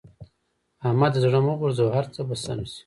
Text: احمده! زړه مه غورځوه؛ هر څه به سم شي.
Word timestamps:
احمده! 0.87 1.17
زړه 1.23 1.39
مه 1.45 1.53
غورځوه؛ 1.59 1.91
هر 1.97 2.05
څه 2.13 2.21
به 2.27 2.35
سم 2.43 2.59
شي. 2.71 2.77